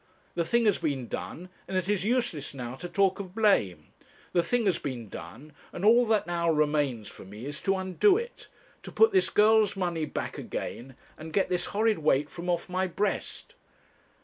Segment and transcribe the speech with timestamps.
[0.33, 3.89] The thing has been done, and it is useless now to talk of blame.
[4.33, 8.17] The thing has been done, and all that now remains for me is to undo
[8.17, 8.47] it;
[8.81, 12.87] to put this girl's money back again, and get this horrid weight from off my
[12.87, 13.53] breast.'